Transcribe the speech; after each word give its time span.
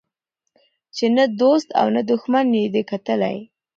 چي 0.95 1.05
نه 1.17 1.25
دو 1.39 1.51
ست 1.63 1.69
او 1.79 1.87
نه 1.95 2.01
دښمن 2.09 2.47
یې 2.59 2.65
دی 2.73 2.83
کتلی 2.91 3.37